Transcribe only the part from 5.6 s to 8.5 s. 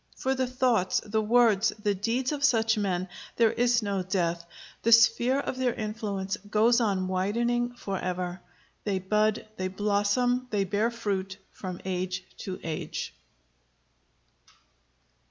influence goes on widening forever.